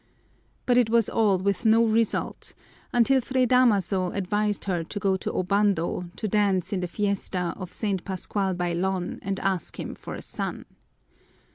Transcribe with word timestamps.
But 0.65 0.77
it 0.79 0.89
was 0.89 1.09
all 1.09 1.37
with 1.37 1.63
no 1.63 1.85
result 1.85 2.55
until 2.91 3.21
Fray 3.21 3.45
Damaso 3.45 4.09
advised 4.13 4.65
her 4.65 4.83
to 4.83 4.99
go 4.99 5.15
to 5.17 5.31
Obando 5.31 6.09
to 6.15 6.27
dance 6.27 6.73
in 6.73 6.79
the 6.79 6.87
fiesta 6.87 7.53
of 7.55 7.71
St. 7.71 8.03
Pascual 8.03 8.55
Bailon 8.55 9.19
and 9.21 9.39
ask 9.41 9.79
him 9.79 9.93
for 9.93 10.15
a 10.15 10.21
son. 10.23 10.65